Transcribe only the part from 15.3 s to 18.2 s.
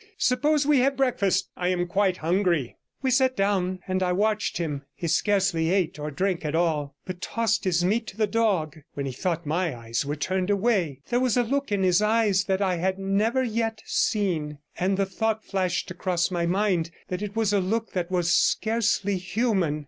flashed across my mind that it was a look that